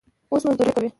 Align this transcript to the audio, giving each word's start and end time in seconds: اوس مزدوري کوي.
اوس 0.31 0.43
مزدوري 0.47 0.71
کوي. 0.75 0.89